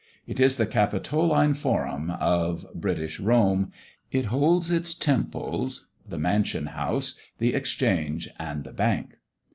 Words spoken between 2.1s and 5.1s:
of British Rome; it holds its